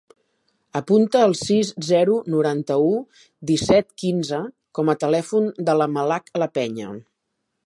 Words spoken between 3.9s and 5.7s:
quinze com a telèfon